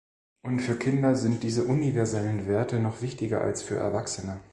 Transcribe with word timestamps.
Und 0.41 0.61
für 0.61 0.77
Kinder 0.77 1.13
sind 1.15 1.43
diese 1.43 1.65
universellen 1.65 2.47
Werte 2.47 2.79
noch 2.79 3.03
wichtiger 3.03 3.41
als 3.41 3.61
für 3.61 3.75
Erwachsene. 3.75 4.39